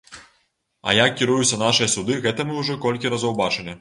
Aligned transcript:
А 0.87 0.95
як 0.99 1.11
кіруюцца 1.19 1.59
нашыя 1.65 1.91
суды, 1.97 2.17
гэта 2.25 2.47
мы 2.53 2.59
ўжо 2.65 2.79
колькі 2.87 3.13
разоў 3.17 3.37
бачылі. 3.45 3.69